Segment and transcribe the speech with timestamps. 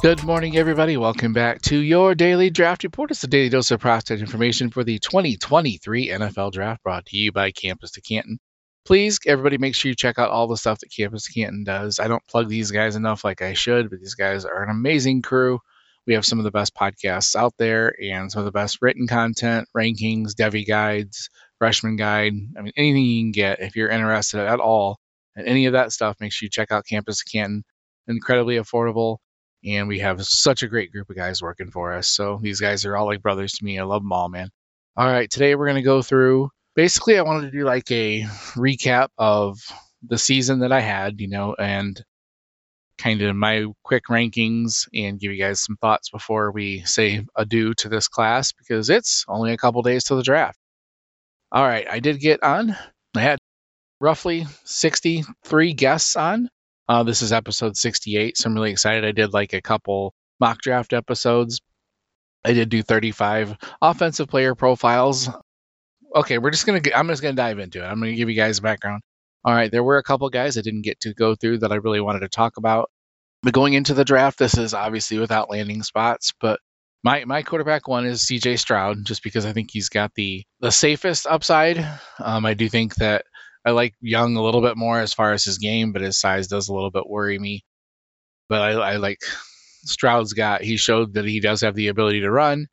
[0.00, 0.96] Good morning, everybody.
[0.96, 3.10] Welcome back to your daily draft report.
[3.10, 7.32] It's a daily dose of prospect information for the 2023 NFL Draft brought to you
[7.32, 8.38] by Campus to Canton.
[8.86, 11.98] Please, everybody, make sure you check out all the stuff that Campus to Canton does.
[11.98, 15.22] I don't plug these guys enough like I should, but these guys are an amazing
[15.22, 15.58] crew.
[16.06, 19.08] We have some of the best podcasts out there and some of the best written
[19.08, 22.34] content, rankings, Devy guides, freshman guide.
[22.56, 25.00] I mean, anything you can get if you're interested at all
[25.34, 27.64] in any of that stuff, make sure you check out Campus to Canton.
[28.06, 29.16] Incredibly affordable
[29.64, 32.08] and we have such a great group of guys working for us.
[32.08, 33.78] So these guys are all like brothers to me.
[33.78, 34.50] I love them all, man.
[34.96, 36.50] All right, today we're going to go through.
[36.74, 38.22] Basically, I wanted to do like a
[38.54, 39.58] recap of
[40.06, 42.00] the season that I had, you know, and
[42.98, 47.74] kind of my quick rankings and give you guys some thoughts before we say adieu
[47.74, 50.58] to this class because it's only a couple days to the draft.
[51.50, 52.76] All right, I did get on.
[53.16, 53.38] I had
[54.00, 56.48] roughly 63 guests on.
[56.88, 59.04] Uh, this is episode 68, so I'm really excited.
[59.04, 61.60] I did like a couple mock draft episodes.
[62.44, 65.28] I did do 35 offensive player profiles.
[66.14, 66.80] Okay, we're just gonna.
[66.94, 67.86] I'm just gonna dive into it.
[67.86, 69.02] I'm gonna give you guys background.
[69.44, 71.76] All right, there were a couple guys I didn't get to go through that I
[71.76, 72.90] really wanted to talk about.
[73.42, 76.32] But going into the draft, this is obviously without landing spots.
[76.40, 76.60] But
[77.04, 78.56] my my quarterback one is C.J.
[78.56, 81.78] Stroud, just because I think he's got the the safest upside.
[82.18, 83.26] Um, I do think that
[83.68, 86.48] I like Young a little bit more as far as his game, but his size
[86.48, 87.66] does a little bit worry me.
[88.48, 89.18] But I, I like
[89.84, 90.62] Stroud's got.
[90.62, 92.68] He showed that he does have the ability to run.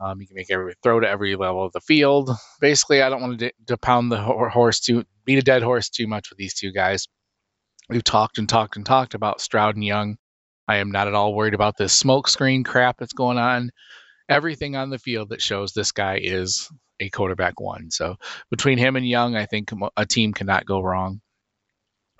[0.00, 2.30] Um, he can make every throw to every level of the field.
[2.62, 6.06] Basically, I don't want to, to pound the horse too, beat a dead horse too
[6.06, 7.06] much with these two guys.
[7.90, 10.16] We've talked and talked and talked about Stroud and Young.
[10.66, 13.70] I am not at all worried about this smokescreen crap that's going on.
[14.30, 16.70] Everything on the field that shows this guy is
[17.00, 17.90] a quarterback one.
[17.90, 18.16] So
[18.50, 21.20] between him and Young, I think a team cannot go wrong.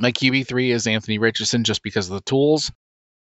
[0.01, 2.71] My QB three is Anthony Richardson just because of the tools.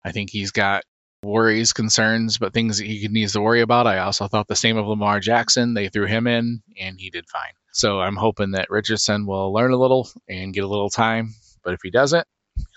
[0.05, 0.85] I think he's got
[1.25, 3.87] worries, concerns, but things that he needs to worry about.
[3.87, 5.75] I also thought the same of Lamar Jackson.
[5.75, 7.53] They threw him in and he did fine.
[7.73, 11.35] So I'm hoping that Richardson will learn a little and get a little time.
[11.65, 12.27] But if he doesn't,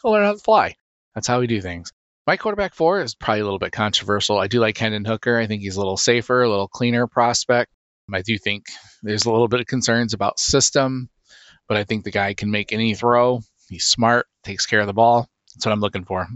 [0.02, 0.76] he'll learn how to fly.
[1.16, 1.92] That's how we do things.
[2.28, 4.38] My quarterback four is probably a little bit controversial.
[4.38, 5.38] I do like Hendon Hooker.
[5.38, 7.72] I think he's a little safer, a little cleaner prospect.
[8.14, 8.66] I do think
[9.04, 11.10] there's a little bit of concerns about system,
[11.68, 13.42] but I think the guy can make any throw.
[13.70, 15.30] He's smart, takes care of the ball.
[15.56, 16.28] That's what I'm looking for.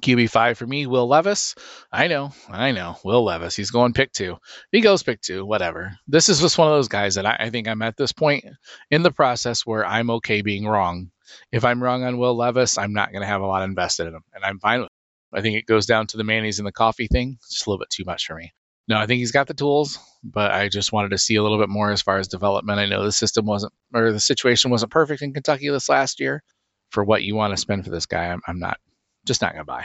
[0.00, 1.54] QB5 for me, Will Levis.
[1.90, 3.56] I know, I know, Will Levis.
[3.56, 4.36] He's going pick two.
[4.70, 5.96] He goes pick two, whatever.
[6.06, 8.44] This is just one of those guys that I, I think I'm at this point
[8.90, 11.10] in the process where I'm okay being wrong.
[11.52, 14.14] If I'm wrong on Will Levis, I'm not going to have a lot invested in
[14.14, 15.36] him, and I'm fine with it.
[15.36, 17.38] I think it goes down to the mayonnaise and the coffee thing.
[17.50, 18.52] Just a little bit too much for me.
[18.88, 21.58] No, I think he's got the tools, but I just wanted to see a little
[21.58, 22.78] bit more as far as development.
[22.78, 26.42] I know the system wasn't, or the situation wasn't perfect in Kentucky this last year.
[26.90, 28.80] For what you want to spend for this guy, I'm, I'm not,
[29.26, 29.84] just not to buy.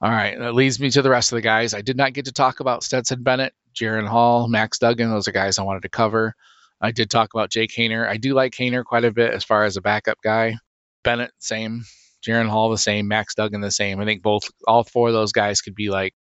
[0.00, 1.72] All right, that leads me to the rest of the guys.
[1.72, 5.08] I did not get to talk about Stetson Bennett, Jaren Hall, Max Duggan.
[5.08, 6.34] Those are guys I wanted to cover.
[6.80, 8.08] I did talk about Jake Haener.
[8.08, 10.56] I do like Haener quite a bit as far as a backup guy.
[11.04, 11.84] Bennett, same.
[12.26, 13.06] Jaren Hall, the same.
[13.06, 14.00] Max Duggan, the same.
[14.00, 16.12] I think both, all four of those guys could be like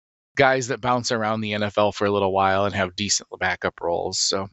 [0.41, 4.19] guys that bounce around the NFL for a little while and have decent backup roles.
[4.19, 4.49] So,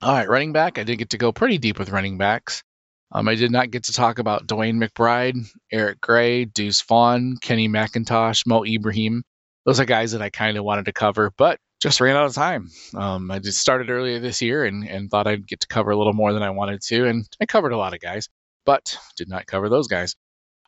[0.00, 0.78] all right, running back.
[0.78, 2.62] I did get to go pretty deep with running backs.
[3.10, 7.68] Um, I did not get to talk about DeWayne McBride, Eric Gray, Deuce Vaughn, Kenny
[7.68, 9.24] McIntosh, Mo Ibrahim.
[9.64, 12.34] Those are guys that I kind of wanted to cover, but just ran out of
[12.34, 12.70] time.
[12.94, 15.96] Um, I just started earlier this year and, and thought I'd get to cover a
[15.96, 18.28] little more than I wanted to, and I covered a lot of guys,
[18.64, 20.14] but did not cover those guys.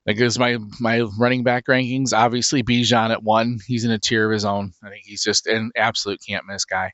[0.09, 2.17] That gives my my running back rankings.
[2.17, 3.59] Obviously, Bijan at one.
[3.66, 4.72] He's in a tier of his own.
[4.83, 6.93] I think he's just an absolute can't miss guy.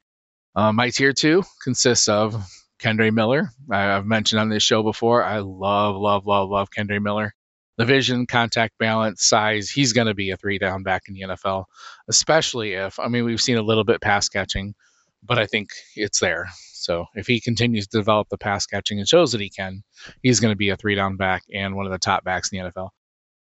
[0.56, 2.44] Uh, my tier two consists of
[2.80, 3.50] Kendre Miller.
[3.70, 5.22] I, have mentioned on this show before.
[5.22, 7.32] I love, love, love, love Kendre Miller.
[7.76, 9.70] The vision, contact balance, size.
[9.70, 11.66] He's going to be a three down back in the NFL,
[12.08, 14.74] especially if I mean we've seen a little bit pass catching,
[15.22, 16.48] but I think it's there.
[16.72, 19.84] So if he continues to develop the pass catching and shows that he can,
[20.20, 22.58] he's going to be a three down back and one of the top backs in
[22.58, 22.90] the NFL.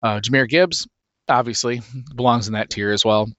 [0.04, 0.86] Uh, Jahmyr Gibbs,
[1.30, 1.82] obviously,
[2.14, 3.32] belongs in that tier as well.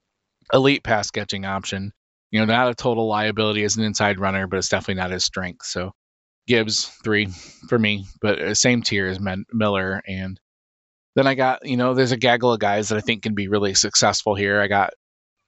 [0.52, 1.92] Elite pass catching option.
[2.30, 5.24] You know, not a total liability as an inside runner, but it's definitely not his
[5.24, 5.66] strength.
[5.66, 5.92] So
[6.46, 7.28] Gibbs, three
[7.68, 9.20] for me, but uh, same tier as
[9.52, 10.02] Miller.
[10.06, 10.40] And
[11.14, 13.48] then I got, you know, there's a gaggle of guys that I think can be
[13.48, 14.60] really successful here.
[14.60, 14.94] I got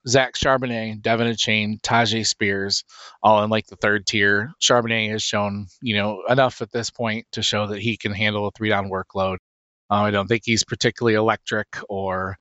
[0.06, 2.84] Zach Charbonnet, De'Von Achane, Tyjae Spears,
[3.22, 4.52] all in like the third tier.
[4.62, 8.46] Charbonnet has shown, you know, enough at this point to show that he can handle
[8.46, 9.38] a three down workload.
[9.90, 12.36] Uh, I don't think he's particularly electric or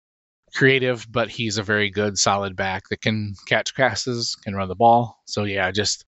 [0.56, 4.76] creative, but he's a very good, solid back that can catch passes, can run the
[4.76, 5.20] ball.
[5.26, 6.06] So yeah, just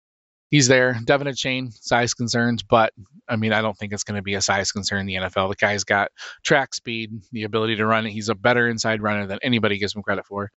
[0.52, 0.94] he's there.
[1.06, 2.94] De'Von Achane, size concerns, but
[3.28, 5.50] I mean, I don't think it's going to be a size concern in the NFL.
[5.50, 6.12] The guy's got
[6.44, 8.06] track speed, the ability to run.
[8.06, 10.50] He's a better inside runner than anybody gives him credit for.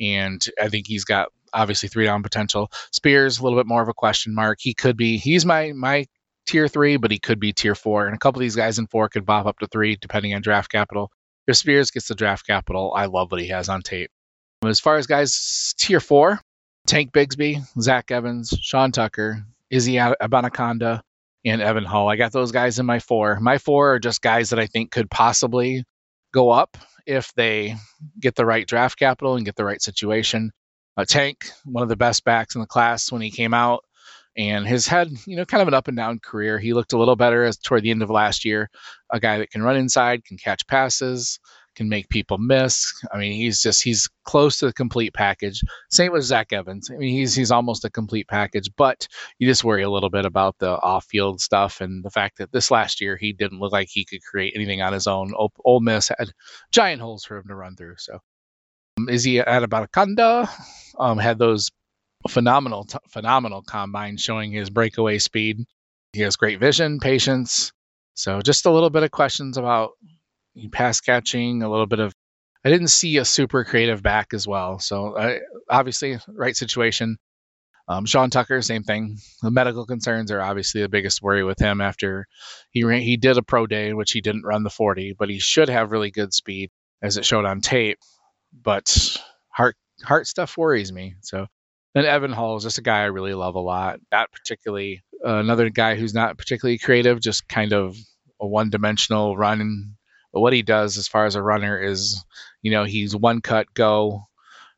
[0.00, 2.70] and I think he's got obviously three down potential.
[2.92, 4.58] Spears a little bit more of a question mark.
[4.60, 5.18] He could be.
[5.18, 6.06] He's my my
[6.46, 8.86] tier three, but he could be tier four, and a couple of these guys in
[8.86, 11.10] four could bop up to three depending on draft capital.
[11.46, 14.10] If Spears gets the draft capital, I love what he has on tape.
[14.64, 16.40] As far as guys tier four,
[16.86, 21.00] Tank Bigsby, Zach Evans, Sean Tucker, Izzy Abanikanda,
[21.44, 22.08] and Evan Hull.
[22.08, 23.38] I got those guys in my four.
[23.40, 25.84] My four are just guys that I think could possibly
[26.32, 26.76] go up
[27.06, 27.76] if they
[28.18, 30.50] get the right draft capital and get the right situation.
[30.96, 33.84] Uh, Tank, one of the best backs in the class when he came out,
[34.36, 36.58] and has had you know kind of an up and down career.
[36.58, 38.70] He looked a little better as toward the end of last year.
[39.10, 41.38] A guy that can run inside, can catch passes,
[41.74, 42.92] can make people miss.
[43.12, 45.60] I mean, he's just he's close to the complete package.
[45.90, 46.90] Same with Zach Evans.
[46.90, 49.06] I mean, he's he's almost a complete package, but
[49.38, 52.70] you just worry a little bit about the off-field stuff and the fact that this
[52.70, 55.32] last year he didn't look like he could create anything on his own.
[55.64, 56.30] Ole Miss had
[56.72, 57.96] giant holes for him to run through.
[57.98, 58.18] So,
[58.98, 60.48] um, Izzy Abanikanda
[60.98, 61.70] um, had those
[62.28, 65.64] phenomenal t- phenomenal combine showing his breakaway speed.
[66.12, 67.72] He has great vision, patience.
[68.14, 69.92] So just a little bit of questions about
[70.72, 72.14] pass catching, a little bit of.
[72.64, 74.78] I didn't see a super creative back as well.
[74.78, 75.38] So uh,
[75.68, 77.18] obviously, right situation.
[77.86, 79.18] Um, Sean Tucker, same thing.
[79.42, 81.82] The medical concerns are obviously the biggest worry with him.
[81.82, 82.26] After
[82.70, 85.38] he ran, he did a pro day which he didn't run the 40, but he
[85.38, 86.70] should have really good speed
[87.02, 87.98] as it showed on tape.
[88.52, 89.18] But
[89.50, 91.16] heart heart stuff worries me.
[91.20, 91.46] So
[91.94, 94.00] then Evan Hall is just a guy I really love a lot.
[94.12, 97.96] Not particularly uh, another guy who's not particularly creative, just kind of
[98.40, 99.94] a one dimensional run
[100.34, 102.22] but what he does as far as a runner is,
[102.60, 104.26] you know, he's one cut, go,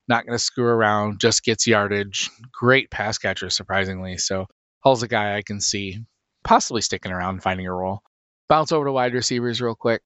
[0.06, 2.30] not going to screw around, just gets yardage.
[2.52, 4.18] Great pass catcher, surprisingly.
[4.18, 4.46] So
[4.80, 6.04] Hall's a guy I can see
[6.44, 8.02] possibly sticking around, finding a role.
[8.50, 10.02] Bounce over to wide receivers real quick.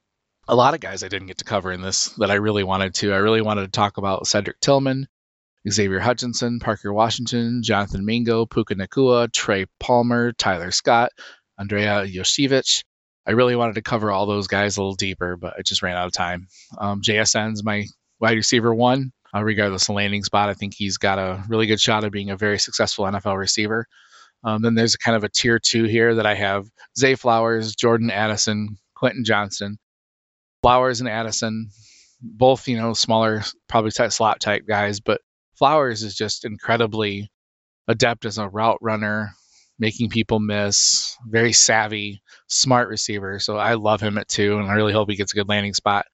[0.46, 2.94] A lot of guys I didn't get to cover in this that I really wanted
[2.94, 3.12] to.
[3.12, 5.08] I really wanted to talk about Cedric Tillman,
[5.68, 11.10] Xavier Hutchinson, Parker Washington, Jonathan Mingo, Puka Nacua, Trey Palmer, Tyler Scott,
[11.58, 12.82] Andrei Iosivas,
[13.26, 15.96] I really wanted to cover all those guys a little deeper, but I just ran
[15.96, 16.48] out of time.
[16.78, 17.86] Um, JSN's my
[18.18, 19.12] wide receiver one.
[19.32, 22.30] Uh, regardless of landing spot, I think he's got a really good shot of being
[22.30, 23.86] a very successful NFL receiver.
[24.42, 26.66] Um, then there's kind of a tier two here that I have
[26.98, 29.78] Zay Flowers, Jordan Addison, Quentin Johnston.
[30.62, 31.70] Flowers and Addison,
[32.20, 35.20] both, you know, smaller, probably slot type guys, but
[35.60, 37.30] Flowers is just incredibly
[37.86, 39.32] adept as a route runner,
[39.78, 43.38] making people miss, very savvy, smart receiver.
[43.38, 45.74] So I love him at two, and I really hope he gets a good landing
[45.74, 46.06] spot.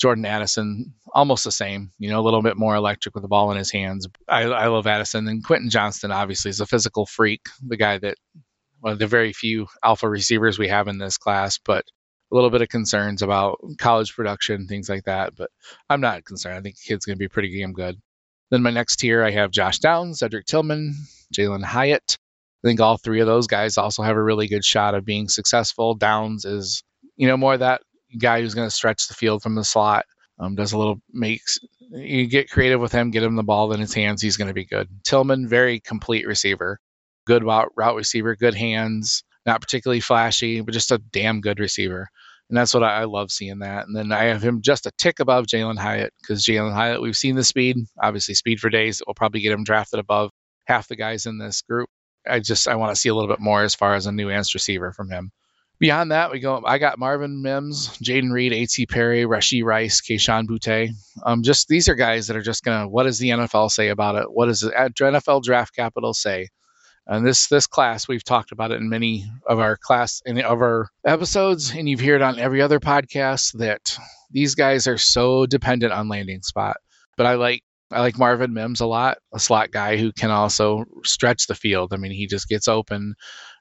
[0.00, 3.52] Jordan Addison, almost the same, you know, a little bit more electric with the ball
[3.52, 4.08] in his hands.
[4.28, 5.28] I, I love Addison.
[5.28, 8.16] And Quentin Johnston, obviously, is a physical freak, the guy that,
[8.80, 11.84] one of the very few alpha receivers we have in this class, but
[12.32, 15.36] a little bit of concerns about college production, things like that.
[15.36, 15.50] But
[15.88, 16.56] I'm not concerned.
[16.56, 17.96] I think the kid's going to be pretty damn good.
[18.50, 20.94] Then my next tier, I have Josh Downs, Cedric Tillman,
[21.34, 22.16] Jalin Hyatt,
[22.62, 25.28] I think all three of those guys also have a really good shot of being
[25.28, 25.94] successful.
[25.94, 26.82] Downs is,
[27.16, 27.82] you know, more that
[28.20, 30.06] guy who's going to stretch the field from the slot.
[30.40, 31.58] Um, does a little makes
[31.90, 34.54] you get creative with him, get him the ball in his hands, he's going to
[34.54, 34.88] be good.
[35.04, 36.78] Tillman, very complete receiver,
[37.26, 42.08] good route, route receiver, good hands, not particularly flashy, but just a damn good receiver.
[42.48, 43.86] And that's what I, I love seeing that.
[43.86, 47.16] And then I have him just a tick above Jalin Hyatt because Jalin Hyatt, we've
[47.16, 49.02] seen the speed, obviously speed for days.
[49.06, 50.30] We'll probably get him drafted above
[50.64, 51.88] half the guys in this group.
[52.26, 54.28] I just I want to see a little bit more as far as a new
[54.28, 55.30] nuanced receiver from him.
[55.80, 56.60] Beyond that, we go.
[56.66, 58.86] I got Marvin Mims, Jayden Reed, A.T.
[58.86, 60.90] Perry, Rashee Rice, Kayshon Boutte.
[61.24, 62.88] Um, just these are guys that are just gonna.
[62.88, 64.24] What does the NFL say about it?
[64.28, 66.48] What does the NFL draft capital say?
[67.08, 70.60] And this this class, we've talked about it in many of our class in of
[70.60, 73.98] our episodes, and you've heard on every other podcast that
[74.30, 76.76] these guys are so dependent on landing spot.
[77.16, 80.84] But I like I like Marvin Mims a lot, a slot guy who can also
[81.04, 81.94] stretch the field.
[81.94, 83.14] I mean, he just gets open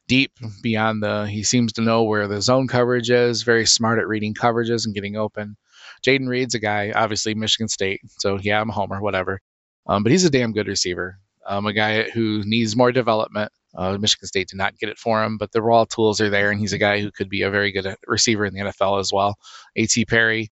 [0.07, 4.07] deep beyond the, he seems to know where the zone coverage is, very smart at
[4.07, 5.57] reading coverages and getting open.
[6.05, 9.39] jayden Reed's a guy, obviously Michigan State, so yeah, I'm a homer, whatever.
[9.85, 11.19] Um, but he's a damn good receiver.
[11.47, 13.51] Um, a guy who needs more development.
[13.75, 16.51] Uh, Michigan State did not get it for him, but the raw tools are there,
[16.51, 19.13] and he's a guy who could be a very good receiver in the NFL as
[19.13, 19.35] well.
[19.75, 20.05] A.T.
[20.05, 20.49] Perry,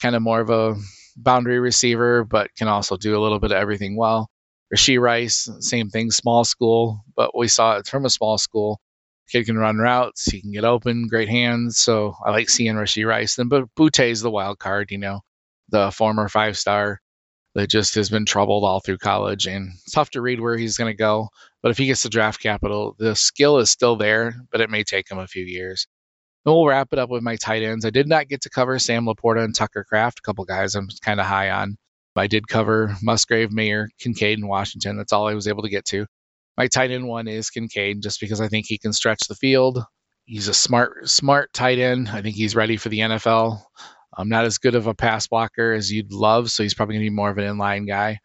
[0.00, 0.76] kind of more of a
[1.16, 4.30] boundary receiver, but can also do a little bit of everything well.
[4.74, 8.80] Rashee Rice, same thing, small school, but we saw it from a small school.
[9.28, 11.78] Kid can run routes, he can get open, great hands.
[11.78, 13.34] So I like seeing Rashee Rice.
[13.36, 15.20] Then, but Boutte is the wild card, you know,
[15.68, 17.00] the former five star
[17.54, 20.92] that just has been troubled all through college and tough to read where he's going
[20.92, 21.28] to go.
[21.62, 24.84] But if he gets the draft capital, the skill is still there, but it may
[24.84, 25.86] take him a few years.
[26.44, 27.84] And we'll wrap it up with my tight ends.
[27.84, 30.88] I did not get to cover Sam LaPorta and Tucker Kraft, a couple guys I'm
[31.02, 31.76] kind of high on.
[32.16, 34.96] I did cover Musgrave, Mayer, Kincaid, and Washington.
[34.96, 36.06] That's all I was able to get to.
[36.56, 39.82] My tight end one is Kincaid, just because I think he can stretch the field.
[40.26, 42.08] He's a smart, smart tight end.
[42.08, 43.62] I think he's ready for the NFL.
[44.20, 47.04] I'm not as good of a pass blocker as you'd love, so he's probably going
[47.04, 48.20] to be more of an inline guy.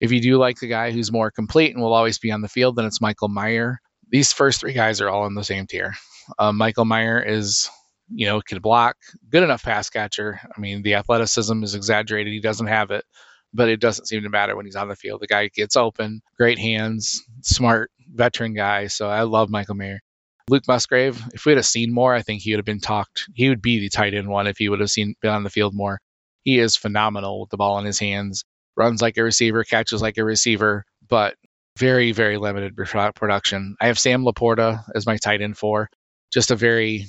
[0.00, 2.48] If you do like the guy who's more complete and will always be on the
[2.48, 3.80] field, then it's Michael Mayer.
[4.10, 5.94] These first three guys are all in the same tier.
[6.38, 7.68] Uh, Michael Mayer is,
[8.10, 8.96] you know, can block,
[9.30, 10.38] good enough pass catcher.
[10.44, 12.32] I mean, the athleticism is exaggerated.
[12.32, 13.04] He doesn't have it,
[13.52, 15.20] but it doesn't seem to matter when he's on the field.
[15.20, 18.86] The guy gets open, great hands, smart, veteran guy.
[18.86, 20.00] So I love Michael Mayer.
[20.48, 23.28] Luke Musgrave, if we had seen more, I think he would have been talked.
[23.34, 25.50] He would be the tight end one if he would have seen been on the
[25.50, 26.00] field more.
[26.42, 28.44] He is phenomenal with the ball in his hands,
[28.76, 31.34] runs like a receiver, catches like a receiver, but
[31.78, 33.76] very, very limited production.
[33.80, 35.88] I have Sam LaPorta as my tight end four.
[36.32, 37.06] Just a very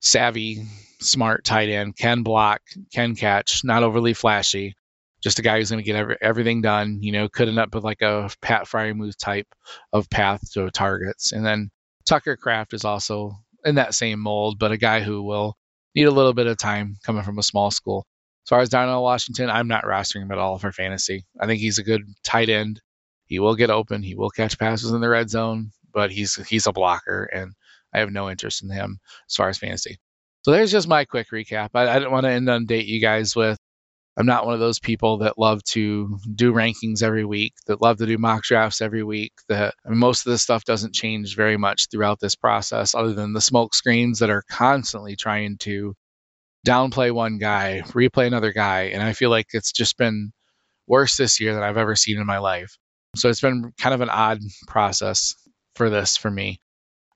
[0.00, 0.64] savvy,
[1.00, 2.60] smart tight end, can block,
[2.92, 4.74] can catch, not overly flashy.
[5.22, 6.98] Just a guy who's going to get every, everything done.
[7.02, 9.48] You know, could end up with like a Pat Freiermuth type
[9.92, 11.32] of path to targets.
[11.32, 11.70] And then
[12.08, 15.56] Tucker Kraft is also in that same mold, but a guy who will
[15.94, 18.06] need a little bit of time coming from a small school.
[18.46, 21.26] As far as Darnell Washington, I'm not rostering him at all for fantasy.
[21.38, 22.80] I think he's a good tight end.
[23.26, 24.02] He will get open.
[24.02, 27.52] He will catch passes in the red zone, but he's he's a blocker, and
[27.92, 29.98] I have no interest in him as far as fantasy.
[30.42, 31.70] So there's just my quick recap.
[31.74, 33.57] I, I didn't want to inundate you guys with
[34.18, 37.98] I'm not one of those people that love to do rankings every week, that love
[37.98, 39.32] to do mock drafts every week.
[39.48, 43.12] That I mean, most of this stuff doesn't change very much throughout this process, other
[43.12, 45.94] than the smoke screens that are constantly trying to
[46.66, 48.84] downplay one guy, replay another guy.
[48.84, 50.32] And I feel like it's just been
[50.88, 52.76] worse this year than I've ever seen in my life.
[53.14, 55.34] So it's been kind of an odd process
[55.76, 56.60] for this for me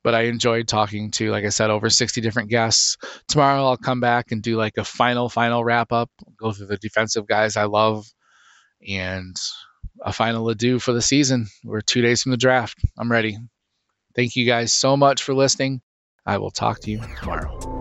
[0.02, 2.96] but I enjoyed talking to, like I said, over 60 different guests.
[3.28, 6.76] Tomorrow I'll come back and do like a final, final wrap up, go through the
[6.76, 8.06] defensive guys I love,
[8.86, 9.36] and
[10.00, 11.46] a final adieu for the season.
[11.64, 12.78] We're two days from the draft.
[12.98, 13.38] I'm ready.
[14.14, 15.80] Thank you guys so much for listening.
[16.26, 17.71] I will talk to you tomorrow.